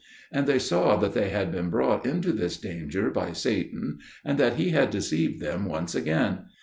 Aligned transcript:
And 0.31 0.47
they 0.47 0.57
saw 0.57 0.95
that 0.97 1.13
they 1.13 1.29
had 1.29 1.51
been 1.51 1.69
brought 1.69 2.07
into 2.07 2.31
this 2.31 2.57
danger 2.57 3.11
by 3.11 3.33
Satan, 3.33 3.99
and 4.25 4.39
that 4.39 4.55
he 4.55 4.71
had 4.71 4.89
deceived 4.89 5.39
them 5.39 5.65
once 5.65 5.93
again. 5.93 6.45